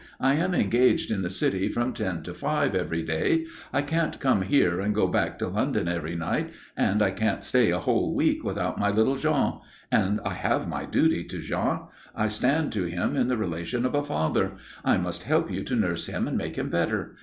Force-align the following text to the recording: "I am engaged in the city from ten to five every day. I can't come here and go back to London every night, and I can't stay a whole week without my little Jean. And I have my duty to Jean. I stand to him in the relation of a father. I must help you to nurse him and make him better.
"I 0.19 0.33
am 0.33 0.55
engaged 0.55 1.11
in 1.11 1.21
the 1.21 1.29
city 1.29 1.69
from 1.69 1.93
ten 1.93 2.23
to 2.23 2.33
five 2.33 2.73
every 2.73 3.03
day. 3.03 3.45
I 3.71 3.83
can't 3.83 4.19
come 4.19 4.41
here 4.41 4.79
and 4.79 4.95
go 4.95 5.05
back 5.07 5.37
to 5.37 5.47
London 5.47 5.87
every 5.87 6.15
night, 6.15 6.49
and 6.75 7.03
I 7.03 7.11
can't 7.11 7.43
stay 7.43 7.69
a 7.69 7.77
whole 7.77 8.15
week 8.15 8.43
without 8.43 8.79
my 8.79 8.89
little 8.89 9.15
Jean. 9.15 9.59
And 9.91 10.19
I 10.25 10.33
have 10.33 10.67
my 10.67 10.85
duty 10.85 11.23
to 11.25 11.37
Jean. 11.39 11.81
I 12.15 12.29
stand 12.29 12.71
to 12.71 12.85
him 12.85 13.15
in 13.15 13.27
the 13.27 13.37
relation 13.37 13.85
of 13.85 13.93
a 13.93 14.03
father. 14.03 14.53
I 14.83 14.97
must 14.97 15.21
help 15.21 15.51
you 15.51 15.63
to 15.65 15.75
nurse 15.75 16.07
him 16.07 16.27
and 16.27 16.35
make 16.35 16.55
him 16.55 16.69
better. 16.71 17.13